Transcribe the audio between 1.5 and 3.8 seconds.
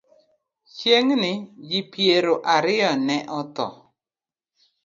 ji piero ariyo ne otho.